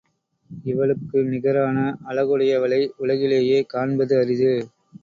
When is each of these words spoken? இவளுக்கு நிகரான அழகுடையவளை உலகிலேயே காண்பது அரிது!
இவளுக்கு 0.65 1.19
நிகரான 1.27 1.77
அழகுடையவளை 2.09 2.81
உலகிலேயே 2.97 3.61
காண்பது 3.67 4.15
அரிது! 4.19 4.53